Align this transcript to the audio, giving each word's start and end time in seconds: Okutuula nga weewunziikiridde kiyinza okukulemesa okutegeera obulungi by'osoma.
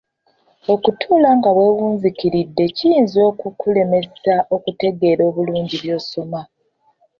Okutuula 0.73 1.29
nga 1.37 1.49
weewunziikiridde 1.57 2.63
kiyinza 2.75 3.19
okukulemesa 3.31 4.33
okutegeera 4.55 5.21
obulungi 5.29 5.75
by'osoma. 5.83 6.41